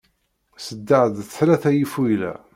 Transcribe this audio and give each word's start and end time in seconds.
Sseddaɣ-d 0.57 1.17
tlata 1.37 1.71
ifuyla. 1.83 2.33